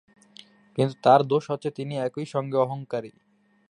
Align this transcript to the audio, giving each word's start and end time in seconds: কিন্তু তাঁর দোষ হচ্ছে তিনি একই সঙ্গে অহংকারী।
কিন্তু 0.77 0.95
তাঁর 1.03 1.19
দোষ 1.23 1.43
হচ্ছে 1.51 1.69
তিনি 1.71 1.93
একই 1.97 2.25
সঙ্গে 2.25 2.57
অহংকারী। 2.57 3.11